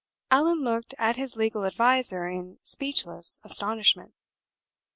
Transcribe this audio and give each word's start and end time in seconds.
Allan 0.31 0.63
looked 0.63 0.95
at 0.97 1.17
his 1.17 1.35
legal 1.35 1.63
adviser 1.63 2.27
in 2.27 2.57
speechless 2.63 3.39
astonishment. 3.43 4.15